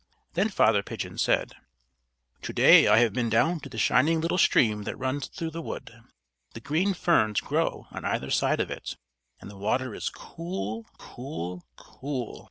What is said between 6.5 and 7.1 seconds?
The green